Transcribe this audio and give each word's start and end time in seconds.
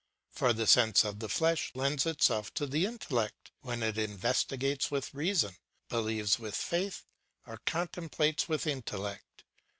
For 0.31 0.51
the 0.51 0.65
sense 0.65 1.03
of 1.03 1.19
the 1.19 1.29
flesh 1.29 1.71
lends 1.75 2.07
itself 2.07 2.51
to 2.55 2.65
the 2.65 2.87
intellect 2.87 3.51
when 3.61 3.83
it 3.83 3.99
investigates 3.99 4.89
with 4.89 5.13
reason, 5.13 5.55
believes 5.89 6.39
with 6.39 6.55
faith, 6.55 7.05
or 7.45 7.61
contemplates 7.67 8.49
with 8.49 8.65
intellect. 8.65 9.43